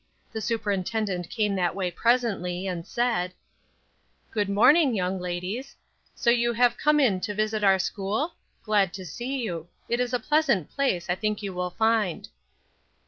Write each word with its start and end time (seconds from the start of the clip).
The 0.31 0.41
superintendent 0.41 1.29
came 1.29 1.53
that 1.53 1.75
way 1.75 1.91
presently, 1.91 2.65
and 2.65 2.87
said: 2.87 3.35
"Good 4.31 4.49
morning, 4.49 4.95
young 4.95 5.19
ladies; 5.19 5.75
so 6.15 6.31
you 6.31 6.53
have 6.53 6.75
come 6.75 6.99
in 6.99 7.19
to 7.21 7.35
visit 7.35 7.63
our 7.63 7.77
school? 7.77 8.33
Glad 8.63 8.93
to 8.93 9.05
see 9.05 9.43
you; 9.43 9.67
it 9.87 9.99
is 9.99 10.11
a 10.11 10.19
pleasant 10.19 10.71
place, 10.71 11.07
I 11.07 11.13
think 11.13 11.43
you 11.43 11.53
will 11.53 11.69
find." 11.69 12.29